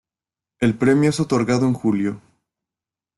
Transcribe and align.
El 0.61 0.75
premio 0.79 1.11
es 1.11 1.19
otorgado 1.19 1.67
en 1.67 1.75
julio. 1.75 2.23